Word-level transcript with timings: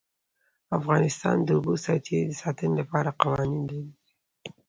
افغانستان 0.77 1.37
د 1.41 1.43
د 1.47 1.49
اوبو 1.57 1.73
سرچینې 1.83 2.23
د 2.27 2.31
ساتنې 2.41 2.73
لپاره 2.81 3.17
قوانین 3.21 3.63
لري. 3.71 3.91